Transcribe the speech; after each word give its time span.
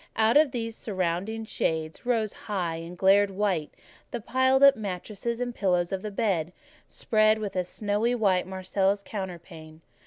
Out 0.15 0.35
of 0.35 0.49
these 0.49 0.75
deep 0.75 0.81
surrounding 0.83 1.45
shades 1.45 2.07
rose 2.07 2.33
high, 2.33 2.77
and 2.77 2.97
glared 2.97 3.29
white, 3.29 3.71
the 4.09 4.19
piled 4.19 4.63
up 4.63 4.75
mattresses 4.75 5.39
and 5.39 5.53
pillows 5.53 5.91
of 5.91 6.01
the 6.01 6.09
bed, 6.09 6.51
spread 6.87 7.37
with 7.37 7.55
a 7.55 7.63
snowy 7.63 8.15
Marseilles 8.15 9.03
counterpane. 9.05 9.81